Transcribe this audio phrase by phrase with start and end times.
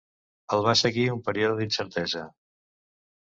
[0.55, 2.23] El va seguir un període d'incertesa.